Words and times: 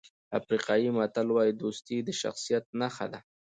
افریقایي 0.39 0.89
متل 0.97 1.27
وایي 1.31 1.53
دوستي 1.61 1.97
د 2.07 2.09
شخصیت 2.21 2.63
نښه 2.79 3.05
ده. 3.13 3.19